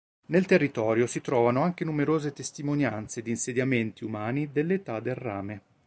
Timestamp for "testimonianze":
2.33-3.21